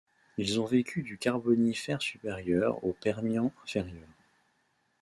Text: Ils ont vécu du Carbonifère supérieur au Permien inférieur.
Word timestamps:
Ils 0.39 0.59
ont 0.59 0.65
vécu 0.65 1.03
du 1.03 1.19
Carbonifère 1.19 2.01
supérieur 2.01 2.83
au 2.83 2.91
Permien 2.91 3.51
inférieur. 3.65 4.07